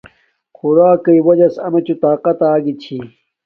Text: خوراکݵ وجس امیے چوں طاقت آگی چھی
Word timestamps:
خوراکݵ 0.55 1.17
وجس 1.27 1.53
امیے 1.65 1.81
چوں 1.85 1.97
طاقت 2.03 2.39
آگی 2.53 2.73
چھی 2.81 2.97